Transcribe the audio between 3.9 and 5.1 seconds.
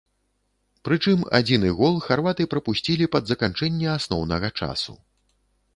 асноўнага часу.